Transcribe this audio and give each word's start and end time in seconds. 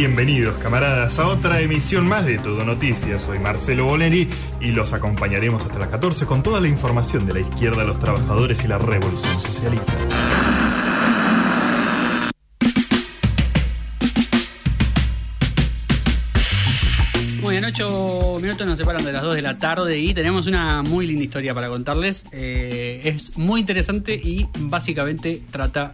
Bienvenidos, 0.00 0.56
camaradas, 0.56 1.18
a 1.18 1.26
otra 1.26 1.60
emisión 1.60 2.06
más 2.08 2.24
de 2.24 2.38
Todo 2.38 2.64
Noticias. 2.64 3.22
Soy 3.22 3.38
Marcelo 3.38 3.84
Boleri 3.84 4.26
y 4.58 4.68
los 4.68 4.94
acompañaremos 4.94 5.66
hasta 5.66 5.78
las 5.78 5.88
14 5.88 6.24
con 6.24 6.42
toda 6.42 6.58
la 6.58 6.68
información 6.68 7.26
de 7.26 7.34
la 7.34 7.40
izquierda, 7.40 7.84
los 7.84 8.00
trabajadores 8.00 8.64
y 8.64 8.66
la 8.66 8.78
revolución 8.78 9.38
socialista. 9.38 9.92
Muy 17.42 17.50
bien, 17.50 17.66
ocho 17.66 18.38
minutos 18.40 18.66
nos 18.66 18.78
separan 18.78 19.04
de 19.04 19.12
las 19.12 19.20
2 19.20 19.34
de 19.34 19.42
la 19.42 19.58
tarde 19.58 19.98
y 19.98 20.14
tenemos 20.14 20.46
una 20.46 20.82
muy 20.82 21.06
linda 21.06 21.24
historia 21.24 21.52
para 21.52 21.68
contarles. 21.68 22.24
Eh, 22.32 23.02
es 23.04 23.36
muy 23.36 23.60
interesante 23.60 24.14
y 24.14 24.48
básicamente 24.60 25.42
trata 25.50 25.92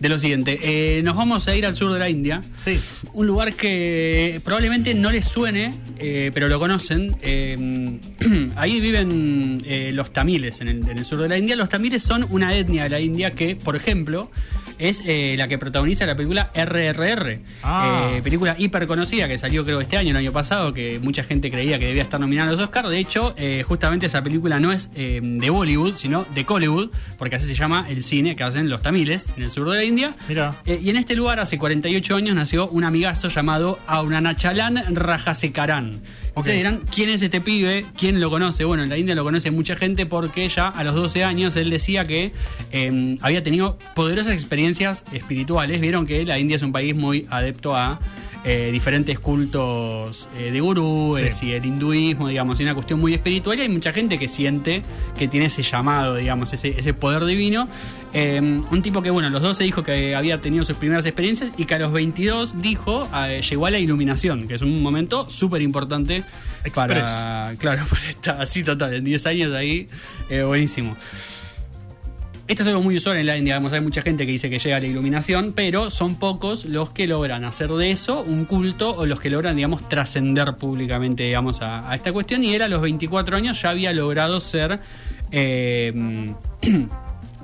de 0.00 0.08
lo 0.08 0.18
siguiente. 0.18 0.58
Eh, 0.62 1.02
nos 1.02 1.16
vamos 1.16 1.48
a 1.48 1.56
ir 1.56 1.66
al 1.66 1.76
sur 1.76 1.92
de 1.92 1.98
la 1.98 2.08
India. 2.08 2.42
Sí. 2.62 2.78
Un 3.12 3.26
lugar 3.26 3.54
que 3.54 4.40
probablemente 4.44 4.94
no 4.94 5.10
les 5.10 5.26
suene, 5.26 5.72
eh, 5.98 6.30
pero 6.32 6.48
lo 6.48 6.58
conocen. 6.58 7.16
Eh, 7.22 7.98
ahí 8.56 8.80
viven 8.80 9.58
eh, 9.64 9.90
los 9.92 10.12
tamiles 10.12 10.60
en 10.60 10.68
el, 10.68 10.88
en 10.88 10.98
el 10.98 11.04
sur 11.04 11.20
de 11.20 11.28
la 11.28 11.38
India. 11.38 11.56
Los 11.56 11.68
tamiles 11.68 12.02
son 12.02 12.26
una 12.30 12.54
etnia 12.56 12.84
de 12.84 12.90
la 12.90 13.00
India 13.00 13.34
que, 13.34 13.56
por 13.56 13.76
ejemplo, 13.76 14.30
es 14.78 15.02
eh, 15.06 15.34
la 15.36 15.48
que 15.48 15.58
protagoniza 15.58 16.06
la 16.06 16.16
película 16.16 16.50
RRR. 16.54 17.40
Ah. 17.62 18.10
Eh, 18.12 18.22
película 18.22 18.54
hiper 18.58 18.86
conocida 18.86 19.28
que 19.28 19.38
salió 19.38 19.64
creo 19.64 19.80
este 19.80 19.96
año, 19.96 20.10
el 20.10 20.16
año 20.16 20.32
pasado, 20.32 20.72
que 20.72 20.98
mucha 21.02 21.24
gente 21.24 21.50
creía 21.50 21.78
que 21.78 21.86
debía 21.86 22.02
estar 22.02 22.20
nominada 22.20 22.48
a 22.48 22.52
los 22.52 22.60
Oscars. 22.60 22.88
De 22.90 22.98
hecho, 22.98 23.34
eh, 23.36 23.64
justamente 23.66 24.06
esa 24.06 24.22
película 24.22 24.60
no 24.60 24.72
es 24.72 24.90
de 24.92 25.50
Bollywood, 25.50 25.94
sino 25.96 26.24
de 26.34 26.44
Collywood, 26.44 26.90
porque 27.16 27.36
así 27.36 27.46
se 27.46 27.54
llama 27.54 27.86
el 27.88 28.02
cine 28.02 28.36
que 28.36 28.44
hacen 28.44 28.68
los 28.68 28.82
tamiles 28.82 29.28
en 29.36 29.42
el 29.42 29.50
sur 29.50 29.70
de 29.70 29.76
la 29.76 29.84
India. 29.84 30.14
Mira. 30.28 30.60
Y 30.64 30.90
en 30.90 30.96
este 30.96 31.14
lugar, 31.14 31.40
hace 31.40 31.58
48 31.58 32.16
años, 32.16 32.34
nació 32.34 32.68
un 32.68 32.84
amigazo 32.84 33.28
llamado 33.28 33.78
Auranachalan 33.86 34.94
Rajasekaran. 34.94 36.00
Ustedes 36.38 36.58
dirán, 36.58 36.82
¿quién 36.94 37.08
es 37.08 37.22
este 37.22 37.40
pibe? 37.40 37.86
¿Quién 37.96 38.20
lo 38.20 38.30
conoce? 38.30 38.64
Bueno, 38.64 38.82
en 38.82 38.88
la 38.88 38.96
India 38.96 39.14
lo 39.14 39.24
conoce 39.24 39.50
mucha 39.50 39.76
gente 39.76 40.06
porque 40.06 40.48
ya 40.48 40.68
a 40.68 40.84
los 40.84 40.94
12 40.94 41.24
años 41.24 41.56
él 41.56 41.70
decía 41.70 42.04
que 42.04 42.32
eh, 42.72 43.16
había 43.20 43.42
tenido 43.42 43.78
poderosas 43.94 44.32
experiencias 44.32 45.04
espirituales. 45.12 45.80
Vieron 45.80 46.06
que 46.06 46.24
la 46.24 46.38
India 46.38 46.56
es 46.56 46.62
un 46.62 46.72
país 46.72 46.94
muy 46.94 47.26
adepto 47.30 47.76
a 47.76 47.98
eh, 48.44 48.70
diferentes 48.72 49.18
cultos 49.18 50.28
eh, 50.36 50.50
de 50.50 50.60
gurúes 50.60 51.36
Sí. 51.36 51.46
y 51.48 51.52
el 51.52 51.64
hinduismo, 51.64 52.28
digamos, 52.28 52.58
y 52.60 52.62
una 52.62 52.74
cuestión 52.74 53.00
muy 53.00 53.12
espiritual. 53.14 53.58
Y 53.58 53.62
hay 53.62 53.68
mucha 53.68 53.92
gente 53.92 54.18
que 54.18 54.28
siente 54.28 54.82
que 55.18 55.28
tiene 55.28 55.46
ese 55.46 55.62
llamado, 55.62 56.16
digamos, 56.16 56.52
ese, 56.52 56.68
ese 56.78 56.94
poder 56.94 57.24
divino. 57.24 57.68
Eh, 58.14 58.40
un 58.40 58.82
tipo 58.82 59.02
que, 59.02 59.10
bueno, 59.10 59.28
a 59.28 59.30
los 59.30 59.42
12 59.42 59.64
dijo 59.64 59.82
que 59.82 60.14
había 60.14 60.40
tenido 60.40 60.64
sus 60.64 60.76
primeras 60.76 61.04
experiencias 61.04 61.52
y 61.58 61.66
que 61.66 61.74
a 61.74 61.78
los 61.78 61.92
22 61.92 62.62
dijo, 62.62 63.06
eh, 63.14 63.42
llegó 63.48 63.66
a 63.66 63.70
la 63.70 63.78
iluminación, 63.78 64.48
que 64.48 64.54
es 64.54 64.62
un 64.62 64.82
momento 64.82 65.28
súper 65.28 65.60
importante 65.60 66.24
para, 66.74 67.52
claro, 67.58 67.84
para 67.90 68.08
estar 68.08 68.40
así 68.40 68.62
total, 68.64 68.94
en 68.94 69.04
10 69.04 69.26
años 69.26 69.52
ahí, 69.52 69.88
eh, 70.30 70.42
buenísimo. 70.42 70.96
Esto 72.48 72.62
es 72.62 72.68
algo 72.70 72.80
muy 72.82 72.96
usual 72.96 73.18
en 73.18 73.26
la 73.26 73.36
India, 73.36 73.54
digamos, 73.54 73.74
hay 73.74 73.82
mucha 73.82 74.00
gente 74.00 74.24
que 74.24 74.32
dice 74.32 74.48
que 74.48 74.58
llega 74.58 74.76
a 74.78 74.80
la 74.80 74.86
iluminación, 74.86 75.52
pero 75.54 75.90
son 75.90 76.14
pocos 76.14 76.64
los 76.64 76.88
que 76.90 77.06
logran 77.06 77.44
hacer 77.44 77.68
de 77.70 77.90
eso 77.90 78.22
un 78.22 78.46
culto 78.46 78.96
o 78.96 79.04
los 79.04 79.20
que 79.20 79.28
logran, 79.28 79.54
digamos, 79.56 79.86
trascender 79.88 80.54
públicamente, 80.56 81.24
digamos, 81.24 81.60
a, 81.60 81.90
a 81.90 81.94
esta 81.94 82.10
cuestión. 82.10 82.42
Y 82.44 82.54
él 82.54 82.62
a 82.62 82.68
los 82.68 82.80
24 82.80 83.36
años 83.36 83.60
ya 83.60 83.68
había 83.68 83.92
logrado 83.92 84.40
ser 84.40 84.80
eh, 85.30 85.92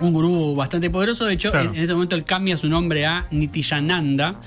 un 0.01 0.13
gurú 0.13 0.55
bastante 0.57 0.89
poderoso. 0.89 1.27
De 1.27 1.35
hecho, 1.35 1.51
Claro. 1.51 1.69
en, 1.71 1.77
en 1.77 1.83
ese 1.83 1.93
momento 1.93 2.17
él 2.17 2.25
cambia 2.25 2.57
su 2.57 2.69
nombre 2.71 3.05
a 3.05 3.27
Nityananda. 3.31 4.41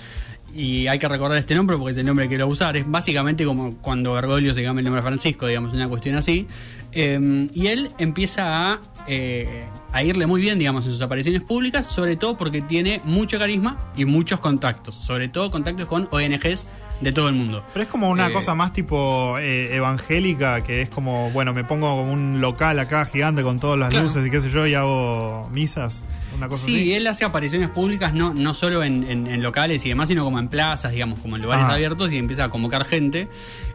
Y 0.58 0.88
hay 0.88 0.98
que 0.98 1.08
recordar 1.08 1.38
este 1.38 1.54
nombre 1.54 1.78
porque 1.78 1.92
es 1.92 1.98
el 1.98 2.06
nombre 2.08 2.28
que 2.28 2.42
a 2.42 2.46
usar. 2.48 2.76
Es 2.76 2.90
básicamente 2.90 3.46
como 3.46 3.76
cuando 3.76 4.14
Bergoglio 4.14 4.56
se 4.56 4.64
cambia 4.64 4.80
el 4.80 4.86
nombre 4.86 5.02
a 5.02 5.04
Francisco, 5.04 5.46
digamos, 5.46 5.72
una 5.76 5.88
cuestión 5.88 6.16
así. 6.16 6.48
Eh, 6.94 7.48
y 7.54 7.68
él 7.68 7.92
empieza 8.00 8.80
eh, 9.06 9.66
a 9.92 10.04
irle 10.04 10.26
muy 10.26 10.42
bien, 10.42 10.58
digamos, 10.58 10.84
en 10.88 10.94
sus 10.94 11.02
apariciones 11.04 11.44
públicas, 11.44 11.86
sobre 11.86 12.16
todo 12.16 12.38
porque 12.38 12.64
tiene 12.64 13.02
mucho 13.04 13.38
carisma 13.38 13.92
y 13.96 14.06
muchos 14.06 14.40
contactos. 14.40 14.96
Sobre 14.96 15.28
todo 15.28 15.52
contactos 15.52 15.86
con 15.86 16.08
ONGs 16.10 16.66
de 17.02 17.12
todo 17.12 17.30
el 17.30 17.36
mundo. 17.36 17.64
Pero 17.74 17.84
es 17.84 17.90
como 17.90 18.10
una 18.10 18.28
Eh, 18.28 18.34
cosa 18.34 18.56
más 18.56 18.74
tipo 18.74 19.38
eh, 19.40 19.76
evangélica, 19.76 20.62
que 20.64 20.82
es 20.82 20.90
como, 20.90 21.30
bueno, 21.32 21.54
me 21.54 21.64
pongo 21.64 21.88
como 21.96 22.12
un 22.12 22.42
local 22.42 22.80
acá 22.80 23.06
gigante 23.06 23.44
con 23.44 23.60
todas 23.60 23.78
las 23.78 23.90
Claro. 23.90 24.06
luces 24.06 24.26
y 24.26 24.32
qué 24.32 24.42
sé 24.42 24.50
yo, 24.50 24.66
y 24.66 24.74
hago 24.74 25.48
misas, 25.54 26.06
una 26.36 26.50
cosa 26.50 26.66
Sí, 26.66 26.76
así. 26.76 26.94
él 26.94 27.08
hace 27.08 27.24
apariciones 27.26 27.70
públicas 27.70 28.14
no, 28.14 28.34
no 28.34 28.54
solo 28.54 28.84
en, 28.84 29.04
en- 29.10 29.28
en 29.28 29.42
locales 29.44 29.86
y 29.86 29.90
demás, 29.90 30.08
sino 30.10 30.24
como 30.24 30.40
en 30.40 30.48
plazas, 30.48 30.92
digamos, 30.92 31.20
como 31.20 31.36
en 31.36 31.42
lugares 31.44 31.66
Ah. 31.70 31.74
abiertos 31.74 32.12
y 32.12 32.18
empieza 32.18 32.46
a 32.46 32.50
convocar 32.50 32.86
gente. 32.86 33.28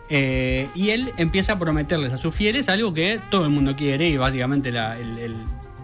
Eh, 0.08 0.68
y 0.74 0.90
él 0.90 1.12
empieza 1.16 1.54
a 1.54 1.58
prometerles 1.58 2.12
a 2.12 2.18
sus 2.18 2.34
fieles 2.34 2.68
algo 2.68 2.92
que 2.92 3.20
todo 3.30 3.44
el 3.44 3.50
mundo 3.50 3.74
quiere 3.76 4.08
y 4.08 4.16
básicamente 4.16 4.70
la- 4.72 4.98
el, 4.98 5.18
el 5.18 5.34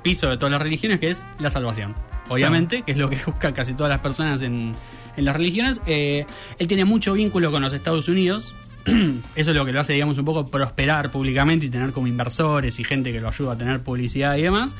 piso 0.02 0.28
de 0.28 0.36
todas 0.36 0.52
las 0.52 0.60
religiones, 0.62 0.98
que 0.98 1.08
es 1.08 1.22
la 1.38 1.50
salvación. 1.50 1.94
Obviamente, 2.28 2.82
que 2.82 2.92
es 2.92 2.98
lo 2.98 3.08
que 3.08 3.16
buscan 3.26 3.52
casi 3.54 3.72
todas 3.74 3.88
las 3.90 4.00
personas 4.00 4.42
en, 4.42 4.74
en 5.18 5.24
las 5.24 5.36
religiones. 5.36 5.80
Eh, 5.86 6.24
él 6.58 6.66
tiene 6.66 6.84
mucho 6.84 7.12
vínculo 7.12 7.50
con 7.50 7.62
los 7.62 7.74
Estados 7.74 8.08
Unidos. 8.08 8.54
Eso 9.34 9.50
es 9.50 9.56
lo 9.56 9.66
que 9.66 9.72
lo 9.72 9.80
hace, 9.80 9.92
digamos, 9.92 10.16
un 10.16 10.24
poco 10.24 10.46
prosperar 10.46 11.10
públicamente 11.10 11.66
y 11.66 11.68
tener 11.68 11.92
como 11.92 12.06
inversores 12.06 12.78
y 12.78 12.84
gente 12.84 13.12
que 13.12 13.20
lo 13.20 13.28
ayuda 13.28 13.52
a 13.52 13.58
tener 13.58 13.80
publicidad 13.80 14.36
y 14.36 14.42
demás. 14.42 14.74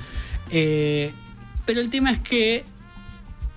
Eh, 0.50 1.12
pero 1.66 1.80
el 1.80 1.90
tema 1.90 2.12
es 2.12 2.20
que 2.20 2.64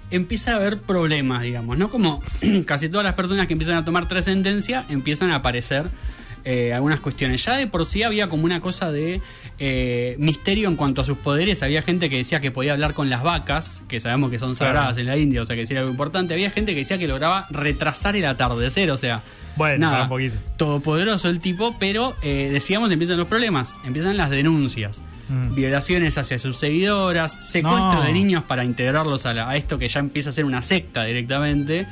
empieza 0.09 0.53
a 0.53 0.55
haber 0.55 0.79
problemas, 0.79 1.43
digamos, 1.43 1.77
¿no? 1.77 1.89
Como 1.89 2.21
casi 2.65 2.89
todas 2.89 3.05
las 3.05 3.15
personas 3.15 3.47
que 3.47 3.53
empiezan 3.53 3.77
a 3.77 3.85
tomar 3.85 4.07
trascendencia 4.07 4.85
empiezan 4.89 5.31
a 5.31 5.35
aparecer 5.35 5.89
eh, 6.45 6.73
algunas 6.73 6.99
cuestiones. 6.99 7.43
Ya 7.45 7.57
de 7.57 7.67
por 7.67 7.85
sí 7.85 8.03
había 8.03 8.27
como 8.29 8.45
una 8.45 8.59
cosa 8.59 8.91
de 8.91 9.21
eh, 9.59 10.15
misterio 10.19 10.67
en 10.69 10.75
cuanto 10.75 11.01
a 11.01 11.03
sus 11.03 11.17
poderes. 11.17 11.61
Había 11.63 11.81
gente 11.81 12.09
que 12.09 12.17
decía 12.17 12.39
que 12.39 12.51
podía 12.51 12.73
hablar 12.73 12.93
con 12.93 13.09
las 13.09 13.23
vacas, 13.23 13.83
que 13.87 13.99
sabemos 13.99 14.31
que 14.31 14.39
son 14.39 14.55
sagradas 14.55 14.95
Claro. 14.95 15.01
en 15.01 15.05
la 15.07 15.17
India, 15.17 15.41
o 15.41 15.45
sea 15.45 15.55
que 15.55 15.63
era 15.63 15.81
algo 15.81 15.91
importante. 15.91 16.33
Había 16.33 16.49
gente 16.51 16.73
que 16.73 16.79
decía 16.79 16.97
que 16.97 17.07
lograba 17.07 17.47
retrasar 17.51 18.15
el 18.15 18.25
atardecer, 18.25 18.89
o 18.91 18.97
sea, 18.97 19.21
Bueno, 19.55 19.89
nada, 19.89 20.03
un 20.03 20.09
poquito. 20.09 20.35
todopoderoso 20.57 21.29
el 21.29 21.39
tipo, 21.39 21.75
pero 21.79 22.15
eh, 22.23 22.49
decíamos 22.51 22.91
empiezan 22.91 23.17
los 23.17 23.27
problemas, 23.27 23.75
empiezan 23.85 24.17
las 24.17 24.29
denuncias. 24.29 25.01
Mm. 25.29 25.55
Violaciones 25.55 26.17
hacia 26.17 26.37
sus 26.39 26.57
seguidoras, 26.57 27.37
secuestro 27.39 27.99
No. 27.99 28.03
de 28.03 28.11
niños 28.11 28.43
para 28.43 28.65
integrarlos 28.65 29.25
a, 29.25 29.33
la- 29.33 29.49
a 29.49 29.55
esto 29.55 29.77
que 29.77 29.87
ya 29.87 29.99
empieza 30.01 30.29
a 30.29 30.33
ser 30.33 30.43
una 30.45 30.61
secta 30.61 31.03
directamente. 31.05 31.85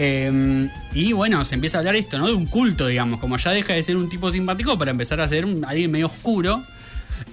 Eh, 0.00 0.68
y 0.94 1.12
bueno, 1.12 1.44
se 1.44 1.56
empieza 1.56 1.78
a 1.78 1.80
hablar 1.80 1.96
esto, 1.96 2.18
¿no? 2.18 2.28
De 2.28 2.32
un 2.34 2.46
culto, 2.46 2.86
digamos, 2.86 3.18
como 3.18 3.36
ya 3.36 3.50
deja 3.50 3.72
de 3.72 3.82
ser 3.82 3.96
un 3.96 4.08
tipo 4.08 4.30
simpático 4.30 4.78
para 4.78 4.92
empezar 4.92 5.20
a 5.20 5.26
ser 5.26 5.44
un, 5.44 5.64
alguien 5.64 5.90
medio 5.90 6.06
oscuro. 6.06 6.62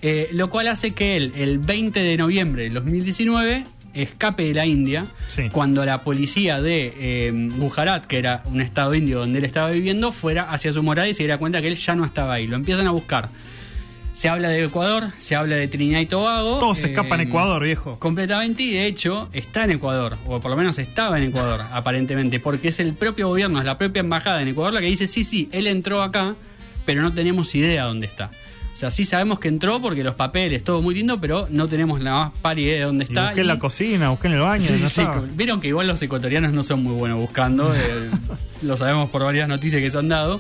eh, 0.02 0.30
lo 0.34 0.50
cual 0.50 0.68
hace 0.68 0.92
que 0.92 1.16
él, 1.16 1.31
el 1.38 1.59
20 1.59 2.00
de 2.02 2.18
noviembre 2.18 2.64
del 2.64 2.74
2019, 2.74 3.66
escape 3.94 4.44
de 4.44 4.53
la 4.56 4.66
India 4.66 5.06
Sí. 5.30 5.44
cuando 5.52 5.86
la 5.86 6.03
policía 6.03 6.59
de 6.62 6.92
eh, 6.98 7.50
Gujarat, 7.58 8.06
que 8.06 8.18
era 8.18 8.42
un 8.46 8.62
estado 8.62 8.94
indio 8.96 9.20
donde 9.20 9.40
él 9.40 9.46
estaba 9.46 9.70
viviendo, 9.70 10.12
fuera 10.12 10.44
hacia 10.52 10.74
su 10.74 10.82
morada 10.84 11.08
y 11.08 11.14
se 11.14 11.24
diera 11.24 11.38
cuenta 11.38 11.62
que 11.62 11.68
él 11.68 11.76
ya 11.76 11.96
no 11.96 12.03
estaba 12.03 12.34
ahí. 12.34 12.47
Lo 12.47 12.56
empiezan 12.56 12.88
a 12.88 12.92
buscar. 12.92 13.30
Se 14.16 14.30
habla 14.30 14.48
de 14.48 14.64
Ecuador, 14.64 15.12
se 15.20 15.36
habla 15.36 15.58
de 15.58 15.68
Trinidad 15.68 16.00
y 16.00 16.06
Tobago. 16.06 16.58
Todo 16.59 16.74
se 16.74 16.88
eh, 16.88 16.90
escapa 16.92 17.16
en 17.16 17.22
Ecuador, 17.28 17.62
viejo. 17.62 18.00
Completamente, 18.00 18.64
y 18.64 18.72
de 18.72 18.86
hecho 18.88 19.28
está 19.34 19.66
en 19.66 19.72
Ecuador, 19.72 20.18
o 20.26 20.40
por 20.40 20.50
lo 20.50 20.56
menos 20.58 20.80
estaba 20.80 21.18
en 21.18 21.26
Ecuador, 21.26 21.62
aparentemente, 21.74 22.40
porque 22.40 22.70
es 22.70 22.80
el 22.80 22.94
propio 22.94 23.28
gobierno, 23.28 23.59
es 23.59 23.66
la 23.66 23.78
propia 23.78 24.00
embajada 24.00 24.42
en 24.42 24.48
Ecuador 24.48 24.74
la 24.74 24.80
que 24.80 24.86
dice, 24.88 25.06
sí, 25.06 25.26
sí, 25.26 25.50
él 25.52 25.68
entró 25.68 26.02
acá, 26.02 26.34
pero 26.86 27.02
no 27.02 27.14
tenemos 27.14 27.53
idea 27.56 27.84
dónde 27.84 28.08
está. 28.08 28.31
O 28.74 28.78
sea, 28.78 28.90
sí 28.92 29.03
sabemos 29.06 29.40
que 29.40 29.48
entró 29.50 29.81
porque 29.81 30.03
los 30.03 30.16
papeles, 30.16 30.64
todo 30.64 30.82
muy 30.82 30.96
lindo, 30.96 31.20
pero 31.20 31.47
no 31.50 31.68
tenemos 31.68 32.02
la 32.02 32.12
más 32.12 32.32
pálida 32.42 32.68
idea 32.68 32.80
de 32.80 32.86
dónde 32.86 33.06
Y 33.06 33.08
está. 33.09 33.24
busqué 33.28 33.40
en 33.42 33.46
y- 33.46 33.47
la 33.50 33.59
cocina, 33.59 34.09
busqué 34.09 34.28
en 34.28 34.34
el 34.34 34.40
baño, 34.42 34.66
Sí, 34.66 34.80
no 34.82 34.90
sí. 34.90 35.02
Vieron 35.34 35.59
que 35.61 35.68
igual 35.70 35.88
los 35.88 36.02
ecuatorianos 36.02 36.52
no 36.53 36.61
son 36.64 36.84
muy 36.84 36.94
buenos 36.94 37.18
buscando, 37.20 37.73
eh, 37.76 38.09
lo 38.61 38.76
sabemos 38.78 39.09
por 39.09 39.23
varias 39.23 39.47
noticias 39.50 39.82
que 39.82 39.90
se 39.91 39.97
han 39.97 40.08
dado. 40.09 40.40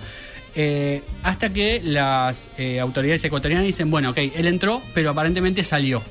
Eh, 0.57 1.03
hasta 1.23 1.51
que 1.51 1.81
las 1.83 2.49
eh, 2.57 2.79
autoridades 2.79 3.23
ecuatorianas 3.25 3.65
dicen, 3.65 3.91
bueno, 3.91 4.11
ok, 4.11 4.17
él 4.35 4.47
entró, 4.47 4.81
pero 4.93 5.09
aparentemente 5.09 5.63
salió. 5.65 6.01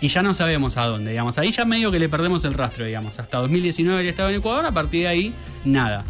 Y 0.00 0.08
ya 0.08 0.22
no 0.22 0.32
sabemos 0.32 0.76
a 0.78 0.86
dónde, 0.86 1.10
digamos. 1.10 1.36
Ahí 1.38 1.50
ya 1.52 1.64
medio 1.66 1.90
que 1.90 1.98
le 1.98 2.08
perdemos 2.08 2.44
el 2.44 2.54
rastro, 2.54 2.84
digamos. 2.86 3.18
Hasta 3.18 3.38
2019 3.38 4.00
él 4.00 4.08
estaba 4.08 4.30
en 4.30 4.36
Ecuador, 4.36 4.64
a 4.64 4.72
partir 4.72 5.02
de 5.02 5.08
ahí, 5.08 5.34
nada. 5.64 6.04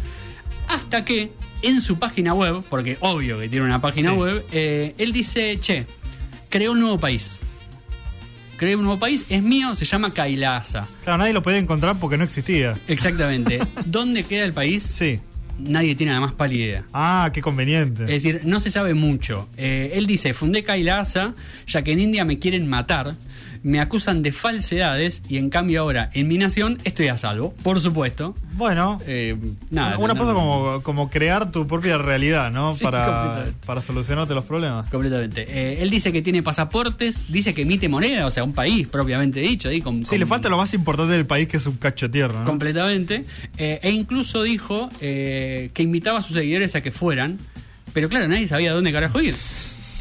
Hasta 0.69 1.03
que 1.03 1.31
en 1.61 1.81
su 1.81 1.99
página 1.99 2.33
web, 2.33 2.63
porque 2.69 2.97
obvio 3.01 3.37
que 3.39 3.49
tiene 3.49 3.65
una 3.65 3.81
página 3.81 4.11
Sí. 4.11 4.15
web, 4.15 4.45
eh, 4.53 4.95
él 4.97 5.11
dice, 5.11 5.59
che, 5.59 5.85
creé 6.49 6.69
un 6.69 6.79
nuevo 6.79 6.99
país. 6.99 7.39
Creé 8.55 8.77
un 8.77 8.83
nuevo 8.83 8.99
país, 8.99 9.25
es 9.27 9.43
mío, 9.43 9.75
se 9.75 9.83
llama 9.83 10.13
Kailasa. 10.13 10.87
Claro, 11.03 11.17
nadie 11.17 11.33
lo 11.33 11.43
podía 11.43 11.57
encontrar 11.57 11.97
porque 11.99 12.17
no 12.17 12.23
existía. 12.23 12.79
Exactamente. 12.87 13.59
¿Dónde 13.85 14.23
queda 14.23 14.45
el 14.45 14.53
país? 14.53 14.83
Sí. 14.83 15.19
Nadie 15.59 15.95
tiene 15.95 16.13
la 16.13 16.19
más 16.19 16.33
pálida 16.33 16.63
idea. 16.63 16.85
Ah, 16.93 17.29
qué 17.33 17.41
conveniente. 17.41 18.03
Es 18.03 18.23
decir, 18.23 18.41
no 18.45 18.59
se 18.59 18.71
sabe 18.71 18.93
mucho. 18.93 19.47
Eh, 19.57 19.91
él 19.95 20.07
dice, 20.07 20.33
fundé 20.33 20.63
Kailasa, 20.63 21.33
ya 21.67 21.81
que 21.83 21.91
en 21.91 21.99
India 21.99 22.25
me 22.25 22.39
quieren 22.39 22.67
matar. 22.67 23.15
Me 23.63 23.79
acusan 23.79 24.21
de 24.21 24.31
falsedades 24.31 25.21
y 25.29 25.37
en 25.37 25.49
cambio 25.49 25.81
ahora 25.81 26.09
en 26.13 26.27
mi 26.27 26.37
nación 26.37 26.79
estoy 26.83 27.07
a 27.07 27.17
salvo, 27.17 27.53
por 27.63 27.79
supuesto. 27.79 28.35
Bueno, 28.53 28.99
Eh, 29.07 29.35
nada, 29.71 29.97
una 29.97 30.15
cosa 30.15 30.33
como, 30.33 30.81
como 30.83 31.09
crear 31.09 31.51
tu 31.51 31.65
propia 31.65 31.97
realidad, 31.97 32.51
¿no? 32.51 32.73
Sí, 32.73 32.83
para, 32.83 33.47
para 33.65 33.81
solucionarte 33.81 34.33
los 34.33 34.43
problemas. 34.45 34.89
Completamente. 34.89 35.45
Eh, 35.47 35.77
él 35.81 35.89
dice 35.89 36.11
que 36.11 36.21
tiene 36.21 36.43
pasaportes, 36.43 37.25
dice 37.29 37.53
que 37.53 37.61
emite 37.63 37.87
moneda, 37.89 38.25
o 38.27 38.31
sea, 38.31 38.43
un 38.43 38.53
país 38.53 38.87
propiamente 38.87 39.39
dicho. 39.39 39.69
Ahí 39.69 39.81
con, 39.81 39.99
Sí, 40.05 40.11
con- 40.11 40.19
le 40.19 40.25
falta 40.25 40.49
lo 40.49 40.57
más 40.57 40.73
importante 40.73 41.13
del 41.13 41.25
país 41.25 41.47
que 41.47 41.57
es 41.57 41.65
un 41.65 41.77
cacho 41.77 42.11
tierra, 42.11 42.39
¿no? 42.41 42.45
Completamente. 42.45 43.23
Eh, 43.57 43.79
e 43.81 43.91
incluso 43.91 44.43
dijo 44.43 44.89
que 44.99 45.71
invitaba 45.77 46.19
a 46.19 46.21
sus 46.21 46.35
seguidores 46.35 46.75
a 46.75 46.81
que 46.81 46.91
fueran, 46.91 47.37
pero 47.93 48.09
claro, 48.09 48.27
nadie 48.27 48.45
sabía 48.47 48.73
dónde 48.73 48.91
carajo 48.91 49.21
ir. 49.21 49.35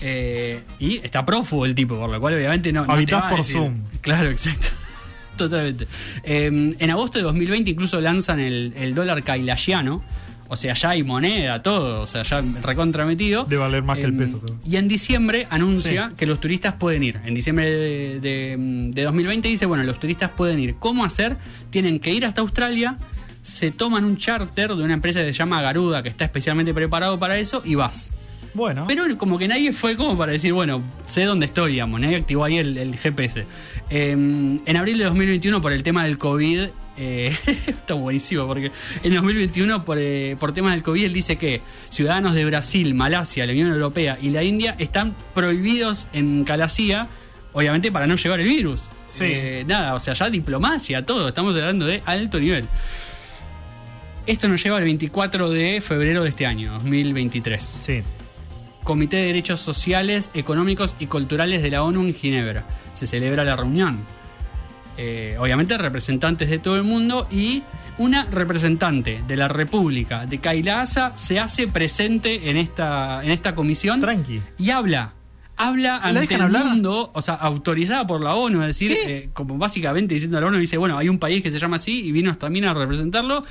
Eh, 0.02 0.60
y 0.78 0.96
está 0.98 1.24
prófugo 1.24 1.64
el 1.66 1.74
tipo, 1.74 1.96
por 1.98 2.10
lo 2.10 2.20
cual 2.20 2.34
obviamente 2.34 2.72
no. 2.72 2.80
no 2.82 2.86
te 2.86 2.92
Habitás 2.92 3.24
a 3.24 3.28
por 3.30 3.38
decir- 3.38 3.56
Zoom. 3.56 3.74
Claro, 4.00 4.30
exacto. 4.30 4.68
Totalmente. 5.36 5.86
Eh, 6.24 6.74
en 6.78 6.90
agosto 6.90 7.18
de 7.18 7.24
2020 7.24 7.70
incluso 7.70 8.00
lanzan 8.00 8.38
el, 8.40 8.72
el 8.76 8.94
dólar 8.94 9.22
kailashiano. 9.22 10.02
O 10.48 10.56
sea, 10.56 10.74
ya 10.74 10.90
hay 10.90 11.02
moneda, 11.02 11.62
todo. 11.62 12.02
O 12.02 12.06
sea, 12.06 12.24
ya 12.24 12.42
recontrametido. 12.62 13.44
Debe 13.44 13.62
valer 13.62 13.82
más 13.82 13.96
que 13.96 14.04
el 14.04 14.10
Em, 14.10 14.18
peso. 14.18 14.42
Y 14.68 14.76
en 14.76 14.86
diciembre 14.86 15.46
anuncia 15.48 16.10
Sí. 16.10 16.16
que 16.16 16.26
los 16.26 16.40
turistas 16.40 16.74
pueden 16.74 17.02
ir. 17.02 17.20
En 17.24 17.32
diciembre 17.34 17.70
de, 17.70 18.20
de- 18.20 18.56
de 18.92 19.02
2020 19.04 19.48
dice, 19.48 19.64
bueno, 19.64 19.82
los 19.84 19.98
turistas 19.98 20.28
pueden 20.36 20.58
ir. 20.60 20.74
¿Cómo 20.78 21.06
hacer? 21.06 21.38
Tienen 21.70 22.00
que 22.00 22.12
ir 22.12 22.26
hasta 22.26 22.42
Australia, 22.42 22.98
se 23.40 23.70
toman 23.70 24.04
un 24.04 24.18
charter 24.18 24.74
de 24.74 24.84
una 24.84 24.92
empresa 24.92 25.20
que 25.20 25.26
se 25.26 25.32
llama 25.32 25.62
Garuda, 25.62 26.02
que 26.02 26.10
está 26.10 26.26
especialmente 26.26 26.74
preparado 26.74 27.18
para 27.18 27.38
eso, 27.38 27.62
y 27.64 27.74
vas. 27.74 28.12
Bueno, 28.54 28.84
Pero 28.86 29.04
como 29.16 29.38
que 29.38 29.48
nadie 29.48 29.72
fue 29.72 29.96
como 29.96 30.16
para 30.16 30.32
decir, 30.32 30.52
bueno, 30.52 30.82
sé 31.06 31.24
dónde 31.24 31.46
estoy, 31.46 31.72
digamos, 31.72 32.00
nadie 32.00 32.16
activó 32.16 32.44
ahí 32.44 32.58
el, 32.58 32.76
el 32.76 32.96
GPS. 32.96 33.46
Eh, 33.88 34.10
en 34.10 34.76
abril 34.76 34.98
de 34.98 35.04
2021, 35.04 35.60
por 35.60 35.72
el 35.72 35.82
tema 35.82 36.04
del 36.04 36.18
COVID, 36.18 36.68
eh, 36.98 37.34
está 37.66 37.94
buenísimo, 37.94 38.46
porque 38.46 38.70
en 39.02 39.14
2021, 39.14 39.84
por, 39.84 39.98
eh, 39.98 40.36
por 40.38 40.52
temas 40.52 40.72
del 40.72 40.82
COVID, 40.82 41.04
él 41.04 41.12
dice 41.12 41.36
que 41.36 41.62
ciudadanos 41.90 42.34
de 42.34 42.44
Brasil, 42.44 42.94
Malasia, 42.94 43.46
la 43.46 43.52
Unión 43.52 43.68
Europea 43.68 44.18
y 44.20 44.30
la 44.30 44.42
India 44.42 44.76
están 44.78 45.14
prohibidos 45.34 46.06
en 46.12 46.44
Calasía, 46.44 47.08
obviamente 47.52 47.90
para 47.90 48.06
no 48.06 48.16
llevar 48.16 48.40
el 48.40 48.48
virus. 48.48 48.90
Sí. 49.06 49.24
Eh, 49.26 49.64
nada, 49.66 49.94
o 49.94 50.00
sea, 50.00 50.14
ya 50.14 50.30
diplomacia, 50.30 51.04
todo, 51.04 51.28
estamos 51.28 51.54
hablando 51.54 51.86
de 51.86 52.02
alto 52.04 52.38
nivel. 52.38 52.66
Esto 54.26 54.48
nos 54.48 54.62
lleva 54.62 54.76
al 54.76 54.84
24 54.84 55.50
de 55.50 55.80
febrero 55.80 56.22
de 56.22 56.28
este 56.28 56.46
año, 56.46 56.74
2023. 56.74 57.62
sí. 57.62 58.02
Comité 58.82 59.18
de 59.18 59.26
Derechos 59.26 59.60
Sociales, 59.60 60.30
Económicos 60.34 60.96
y 60.98 61.06
Culturales 61.06 61.62
de 61.62 61.70
la 61.70 61.82
ONU 61.82 62.02
en 62.02 62.14
Ginebra. 62.14 62.66
Se 62.92 63.06
celebra 63.06 63.44
la 63.44 63.56
reunión. 63.56 64.00
Eh, 64.98 65.36
obviamente 65.38 65.78
representantes 65.78 66.50
de 66.50 66.58
todo 66.58 66.76
el 66.76 66.82
mundo 66.82 67.26
y 67.30 67.62
una 67.98 68.24
representante 68.24 69.22
de 69.26 69.36
la 69.36 69.48
República 69.48 70.26
de 70.26 70.38
Kailasa 70.38 71.12
se 71.16 71.40
hace 71.40 71.66
presente 71.68 72.50
en 72.50 72.56
esta, 72.56 73.22
en 73.24 73.30
esta 73.30 73.54
comisión 73.54 74.00
Tranqui. 74.00 74.42
y 74.58 74.70
habla. 74.70 75.14
Habla 75.56 76.00
¿La 76.12 76.20
ante 76.20 76.34
el 76.34 76.48
mundo, 76.48 77.10
o 77.14 77.22
sea, 77.22 77.34
autorizada 77.34 78.06
por 78.06 78.22
la 78.22 78.34
ONU, 78.34 78.62
es 78.62 78.68
decir, 78.68 78.96
eh, 79.06 79.28
como 79.32 79.58
básicamente 79.58 80.14
diciendo 80.14 80.38
a 80.38 80.40
la 80.40 80.46
ONU, 80.48 80.58
dice, 80.58 80.76
bueno, 80.76 80.98
hay 80.98 81.08
un 81.08 81.18
país 81.18 81.42
que 81.42 81.50
se 81.50 81.58
llama 81.58 81.76
así 81.76 82.04
y 82.06 82.10
vino 82.10 82.34
también 82.34 82.64
a 82.64 82.74
representarlo. 82.74 83.44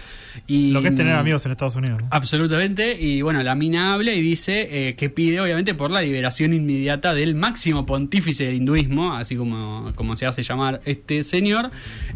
Y, 0.48 0.71
Lo 0.71 0.81
que 0.81 0.89
es 0.89 0.95
tener 0.95 1.15
mm, 1.15 1.19
amigos 1.19 1.45
en 1.45 1.51
Estados 1.51 1.75
Unidos. 1.75 2.01
¿no? 2.01 2.07
Absolutamente, 2.12 3.00
y 3.00 3.21
bueno, 3.21 3.44
la 3.44 3.56
mina 3.56 3.94
habla 3.94 4.13
y 4.13 4.21
dice 4.21 4.89
eh, 4.89 4.95
que 4.95 5.09
pide 5.09 5.39
obviamente 5.39 5.74
por 5.74 5.92
la 5.92 6.01
liberación 6.01 6.53
inmediata 6.53 7.13
del 7.13 7.36
máximo 7.36 7.86
pontífice 7.86 8.45
del 8.45 8.56
hinduismo, 8.56 9.13
así 9.13 9.36
como, 9.36 9.94
como 9.95 10.15
se 10.18 10.25
hace 10.25 10.44
llamar 10.44 10.81
este 10.86 11.24
señor, 11.24 11.71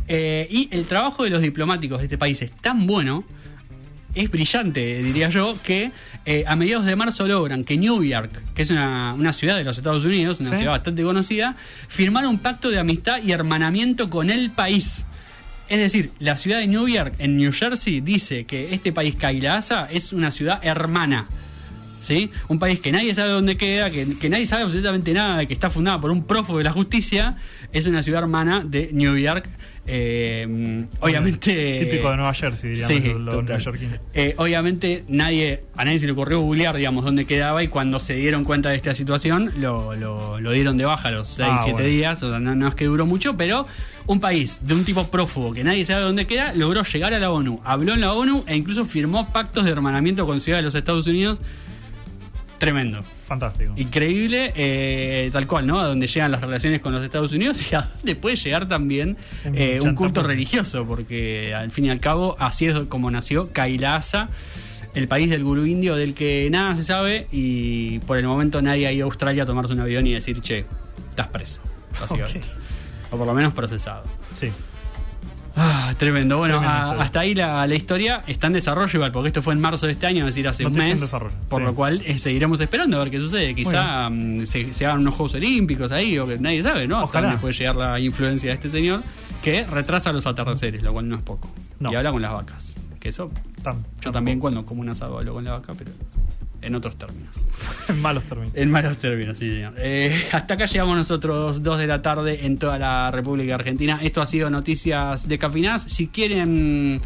Eh, 0.07 0.47
y 0.51 0.69
el 0.71 0.85
trabajo 0.85 1.23
de 1.23 1.31
los 1.31 1.41
diplomáticos 1.41 1.97
de 1.97 2.05
este 2.05 2.17
país 2.17 2.41
es 2.41 2.51
tan 2.51 2.85
bueno, 2.85 3.23
es 4.15 4.31
brillante, 4.31 5.03
diría 5.03 5.29
yo, 5.29 5.57
que 5.63 5.91
eh, 6.25 6.43
a 6.47 6.55
mediados 6.55 6.85
de 6.85 6.95
marzo 6.95 7.27
logran 7.27 7.63
que 7.63 7.77
New 7.77 8.03
York, 8.03 8.41
que 8.55 8.61
es 8.63 8.71
una, 8.71 9.13
una 9.13 9.31
ciudad 9.33 9.57
de 9.57 9.63
los 9.63 9.77
Estados 9.77 10.03
Unidos, 10.05 10.39
una 10.39 10.51
Sí. 10.51 10.57
ciudad 10.57 10.71
bastante 10.71 11.03
conocida, 11.03 11.55
firmara 11.87 12.27
un 12.29 12.39
pacto 12.39 12.69
de 12.71 12.79
amistad 12.79 13.21
y 13.23 13.31
hermanamiento 13.31 14.09
con 14.09 14.29
el 14.29 14.49
país. 14.51 15.05
Es 15.67 15.79
decir, 15.79 16.11
la 16.19 16.37
ciudad 16.37 16.59
de 16.59 16.67
New 16.67 16.87
York, 16.87 17.13
en 17.19 17.37
New 17.37 17.51
Jersey, 17.51 17.99
dice 18.01 18.45
que 18.45 18.73
este 18.73 18.91
país, 18.93 19.15
Kailasa, 19.15 19.87
es 19.91 20.13
una 20.13 20.31
ciudad 20.31 20.59
hermana. 20.63 21.27
¿Sí? 22.05 22.29
Un 22.49 22.59
país 22.59 22.79
que 22.81 22.91
nadie 22.91 23.15
sabe 23.15 23.31
dónde 23.31 23.57
queda, 23.57 23.89
que, 23.89 24.05
que 24.19 24.29
nadie 24.29 24.45
sabe 24.45 24.61
absolutamente 24.61 25.11
nada, 25.11 25.43
que 25.47 25.53
está 25.53 25.71
fundada 25.71 25.99
por 25.99 26.11
un 26.11 26.23
prófugo 26.25 26.59
de 26.59 26.63
la 26.65 26.71
justicia, 26.71 27.37
es 27.73 27.87
una 27.87 28.03
ciudad 28.03 28.21
hermana 28.21 28.63
de 28.63 28.91
New 28.93 29.17
York. 29.17 29.49
Eh, 29.87 30.85
obviamente. 30.99 31.79
Típico 31.89 32.09
de 32.09 32.15
Nueva 32.17 32.33
Jersey, 32.33 32.71
diríamos, 32.71 32.97
Sí, 32.97 33.43
neoyorquinos. 33.47 33.99
Eh, 34.13 34.33
obviamente 34.37 35.03
nadie, 35.07 35.63
a 35.75 35.85
nadie 35.85 35.99
se 35.99 36.05
le 36.05 36.11
ocurrió 36.11 36.39
googlear, 36.41 36.75
digamos, 36.75 37.05
dónde 37.05 37.25
quedaba 37.25 37.63
y 37.63 37.67
cuando 37.67 37.99
se 37.99 38.15
dieron 38.15 38.43
cuenta 38.43 38.69
de 38.69 38.75
esta 38.75 38.93
situación 38.95 39.51
lo, 39.59 39.95
lo- 39.95 40.39
lo 40.39 40.51
dieron 40.51 40.77
de 40.77 40.85
baja 40.85 41.11
los 41.11 41.27
6, 41.29 41.47
Ah, 41.51 41.57
7 41.63 41.73
bueno. 41.73 41.87
días, 41.89 42.21
o 42.23 42.29
sea, 42.29 42.39
no, 42.39 42.55
no 42.55 42.67
es 42.67 42.75
que 42.75 42.85
duró 42.85 43.05
mucho, 43.05 43.37
pero 43.37 43.67
un 44.07 44.19
país 44.19 44.59
de 44.63 44.73
un 44.73 44.83
tipo 44.85 45.07
prófugo 45.09 45.51
que 45.53 45.63
nadie 45.63 45.85
sabe 45.85 46.01
dónde 46.01 46.25
queda 46.27 46.53
logró 46.53 46.83
llegar 46.83 47.13
a 47.13 47.19
la 47.19 47.31
ONU, 47.31 47.61
habló 47.63 47.93
en 47.93 48.01
la 48.01 48.13
ONU 48.13 48.43
e 48.47 48.55
incluso 48.55 48.85
firmó 48.85 49.31
pactos 49.31 49.65
de 49.65 49.71
hermanamiento 49.71 50.25
con 50.25 50.39
ciudades 50.39 50.63
de 50.63 50.65
los 50.65 50.75
Estados 50.75 51.07
Unidos. 51.07 51.41
Tremendo. 52.57 53.03
Fantástico. 53.27 53.73
Increíble, 53.75 54.53
eh, 54.55 55.29
tal 55.33 55.47
cual, 55.47 55.67
¿no? 55.67 55.79
A 55.79 55.87
donde 55.87 56.07
llegan 56.07 56.31
las 56.31 56.41
relaciones 56.41 56.79
con 56.79 56.93
los 56.93 57.03
Estados 57.03 57.31
Unidos 57.33 57.71
y 57.71 57.75
a 57.75 57.81
donde 57.81 58.15
puede 58.15 58.35
llegar 58.35 58.67
también 58.67 59.17
eh, 59.45 59.79
un 59.81 59.95
culto 59.95 60.23
religioso, 60.23 60.85
porque 60.85 61.53
al 61.53 61.71
fin 61.71 61.85
y 61.85 61.89
al 61.89 61.99
cabo 61.99 62.35
así 62.39 62.67
es 62.67 62.77
como 62.87 63.11
nació 63.11 63.51
Kailasa, 63.51 64.29
el 64.93 65.07
país 65.07 65.29
del 65.29 65.43
gurú 65.43 65.65
indio 65.65 65.95
del 65.95 66.13
que 66.13 66.47
nada 66.49 66.75
se 66.75 66.83
sabe 66.83 67.27
y 67.31 67.99
por 67.99 68.17
el 68.17 68.25
momento 68.25 68.61
nadie 68.61 68.87
ha 68.87 68.91
ido 68.93 69.05
a 69.05 69.07
Australia 69.07 69.43
a 69.43 69.45
tomarse 69.45 69.73
un 69.73 69.81
avión 69.81 70.07
y 70.07 70.13
decir, 70.13 70.39
che, 70.41 70.65
estás 71.09 71.27
preso, 71.27 71.61
básicamente. 71.99 72.47
O 73.11 73.17
por 73.17 73.27
lo 73.27 73.33
menos 73.33 73.53
procesado. 73.53 74.03
Sí. 74.33 74.51
Ah, 75.57 75.93
tremendo. 75.97 76.37
Bueno, 76.37 76.59
a- 76.59 77.01
hasta 77.01 77.21
ahí 77.21 77.33
la, 77.33 77.65
la 77.65 77.75
historia 77.75 78.23
está 78.27 78.47
en 78.47 78.53
desarrollo 78.53 78.91
igual, 78.97 79.11
porque 79.11 79.27
esto 79.27 79.41
fue 79.41 79.53
en 79.53 79.61
marzo 79.61 79.85
de 79.85 79.93
este 79.93 80.05
año, 80.05 80.27
es 80.27 80.35
decir, 80.35 80.47
hace 80.47 80.65
un 80.65 80.73
Noticia 80.73 80.95
mes. 80.95 81.09
Por 81.49 81.61
sí. 81.61 81.65
lo 81.65 81.73
cual 81.75 82.01
eh, 82.05 82.17
seguiremos 82.17 82.59
esperando 82.59 82.97
a 82.97 82.99
ver 83.03 83.11
qué 83.11 83.19
sucede. 83.19 83.55
Quizá 83.55 84.09
mm, 84.09 84.45
se, 84.45 84.73
se 84.73 84.85
hagan 84.85 84.99
unos 84.99 85.13
Juegos 85.15 85.35
Olímpicos 85.35 85.91
ahí, 85.91 86.19
o 86.19 86.27
que 86.27 86.37
nadie 86.39 86.61
sabe, 86.61 86.87
¿no? 86.87 86.95
Hasta 86.97 87.05
Ojalá. 87.09 87.27
dónde 87.27 87.41
puede 87.41 87.53
llegar 87.53 87.75
la 87.77 87.99
influencia 87.99 88.49
de 88.49 88.55
este 88.55 88.69
señor, 88.69 89.01
que 89.43 89.65
retrasa 89.65 90.11
los 90.11 90.25
atardeceres, 90.27 90.83
lo 90.83 90.91
cual 90.91 91.07
no 91.07 91.15
es 91.15 91.21
poco. 91.21 91.49
No. 91.79 91.91
Y 91.91 91.95
habla 91.95 92.11
con 92.11 92.21
las 92.21 92.33
vacas. 92.33 92.75
Que 92.99 93.09
eso, 93.09 93.29
Tam- 93.29 93.33
yo 93.55 93.61
tampoco. 93.63 94.11
también 94.11 94.39
cuando 94.39 94.65
como 94.65 94.81
un 94.81 94.89
asado 94.89 95.17
hablo 95.19 95.33
con 95.35 95.43
la 95.45 95.51
vaca, 95.51 95.73
pero 95.77 95.91
en 96.61 96.75
otros 96.75 96.95
términos. 96.97 97.35
En 97.87 98.01
malos 98.01 98.23
términos. 98.23 98.53
En 98.55 98.71
malos 98.71 98.97
términos, 98.97 99.37
sí, 99.37 99.49
señor. 99.49 99.73
Eh, 99.77 100.27
hasta 100.31 100.55
acá 100.55 100.65
llegamos 100.65 100.97
nosotros, 100.97 101.61
dos 101.63 101.77
de 101.77 101.87
la 101.87 102.01
tarde 102.01 102.45
en 102.45 102.57
toda 102.57 102.77
la 102.79 103.11
República 103.11 103.55
Argentina. 103.55 103.99
Esto 104.01 104.21
ha 104.21 104.25
sido 104.25 104.49
Noticias 104.49 105.27
de 105.27 105.37
Cafinaz. 105.37 105.83
Si 105.83 106.07
quieren 106.07 107.01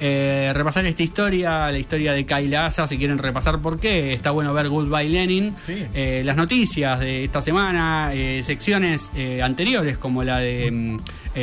eh, 0.00 0.50
repasar 0.54 0.84
esta 0.86 1.02
historia, 1.02 1.70
la 1.70 1.78
historia 1.78 2.12
de 2.12 2.26
Kayla 2.26 2.66
Asa, 2.66 2.86
si 2.86 2.98
quieren 2.98 3.18
repasar 3.18 3.60
por 3.62 3.78
qué, 3.78 4.12
está 4.12 4.30
bueno 4.32 4.52
ver 4.52 4.68
Goodbye 4.68 5.08
Lenin. 5.08 5.54
Sí. 5.66 5.84
Eh, 5.94 6.22
las 6.24 6.36
noticias 6.36 6.98
de 7.00 7.24
esta 7.24 7.40
semana, 7.40 8.10
eh, 8.12 8.42
secciones 8.42 9.10
anteriores 9.42 9.98
como 9.98 10.24
la 10.24 10.38
de 10.38 10.70
mm, 10.70 10.98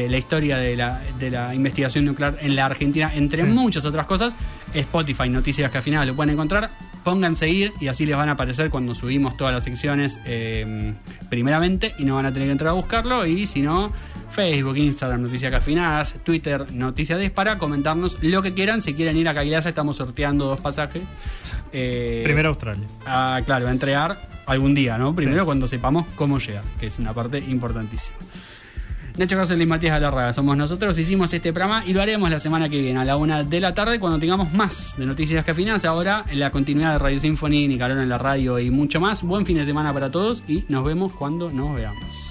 la 0.09 0.17
historia 0.17 0.57
de 0.57 0.75
la, 0.75 1.01
de 1.19 1.31
la 1.31 1.53
investigación 1.55 2.05
nuclear 2.05 2.37
en 2.41 2.55
la 2.55 2.65
Argentina, 2.65 3.11
entre 3.13 3.43
Sí. 3.43 3.49
muchas 3.49 3.85
otras 3.85 4.05
cosas. 4.05 4.35
Spotify, 4.73 5.29
Noticias 5.29 5.69
final 5.83 6.07
lo 6.07 6.15
pueden 6.15 6.33
encontrar. 6.33 6.69
Pongan 7.03 7.35
seguir 7.35 7.73
y 7.79 7.87
así 7.87 8.05
les 8.05 8.15
van 8.15 8.29
a 8.29 8.33
aparecer 8.33 8.69
cuando 8.69 8.93
subimos 8.93 9.35
todas 9.35 9.53
las 9.53 9.63
secciones 9.63 10.19
eh, 10.25 10.93
primeramente 11.29 11.93
y 11.97 12.03
no 12.05 12.15
van 12.15 12.25
a 12.27 12.31
tener 12.31 12.47
que 12.47 12.51
entrar 12.51 12.69
a 12.69 12.73
buscarlo. 12.73 13.25
Y 13.25 13.47
si 13.47 13.61
no, 13.63 13.91
Facebook, 14.29 14.77
Instagram, 14.77 15.23
Noticias 15.23 15.51
Cafinadas, 15.51 16.15
Twitter, 16.23 16.71
Noticias 16.71 17.17
Des 17.17 17.31
para 17.31 17.57
comentarnos 17.57 18.17
lo 18.21 18.41
que 18.43 18.53
quieran. 18.53 18.81
Si 18.83 18.93
quieren 18.93 19.17
ir 19.17 19.27
a 19.27 19.33
Cailasa, 19.33 19.69
estamos 19.69 19.95
sorteando 19.95 20.45
dos 20.45 20.59
pasajes. 20.61 21.01
Eh, 21.73 22.21
Primero 22.23 22.49
Australia. 22.49 22.85
a, 23.05 23.41
claro, 23.45 23.67
a 23.67 23.71
entregar 23.71 24.29
algún 24.45 24.75
día, 24.75 24.97
¿no? 24.97 25.15
Primero 25.15 25.41
Sí. 25.41 25.45
cuando 25.45 25.67
sepamos 25.67 26.05
cómo 26.15 26.37
llegar, 26.39 26.63
que 26.79 26.87
es 26.87 26.99
una 26.99 27.13
parte 27.13 27.39
importantísima. 27.39 28.17
Nacho 29.17 29.35
Cáceres 29.35 29.63
y 29.63 29.67
Matías 29.67 29.93
Galarraga 29.93 30.33
somos 30.33 30.55
nosotros, 30.55 30.97
hicimos 30.97 31.33
este 31.33 31.51
programa 31.51 31.83
y 31.85 31.93
lo 31.93 32.01
haremos 32.01 32.29
la 32.29 32.39
semana 32.39 32.69
que 32.69 32.81
viene 32.81 32.99
a 32.99 33.05
la 33.05 33.17
una 33.17 33.43
de 33.43 33.59
la 33.59 33.73
tarde 33.73 33.99
cuando 33.99 34.19
tengamos 34.19 34.53
más 34.53 34.95
de 34.97 35.05
Noticias 35.05 35.43
Cafinas. 35.43 35.85
Ahora 35.85 36.25
en 36.29 36.39
la 36.39 36.49
continuidad 36.49 36.93
de 36.93 36.99
Radio 36.99 37.19
Symphony, 37.19 37.67
Nicarón 37.67 37.99
en 37.99 38.09
la 38.09 38.17
radio 38.17 38.57
y 38.59 38.71
mucho 38.71 38.99
más. 38.99 39.23
Buen 39.23 39.45
fin 39.45 39.57
de 39.57 39.65
semana 39.65 39.93
para 39.93 40.09
todos 40.11 40.43
y 40.47 40.63
nos 40.69 40.85
vemos 40.85 41.11
cuando 41.13 41.51
nos 41.51 41.75
veamos. 41.75 42.30